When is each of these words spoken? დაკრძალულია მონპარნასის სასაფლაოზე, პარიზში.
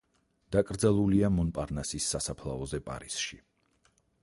დაკრძალულია 0.53 1.29
მონპარნასის 1.35 2.09
სასაფლაოზე, 2.15 2.83
პარიზში. 2.91 3.41